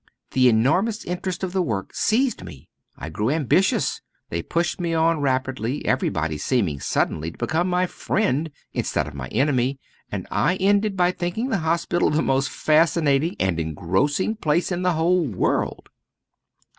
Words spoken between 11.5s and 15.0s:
hospital the most fascinating and engrossing place in the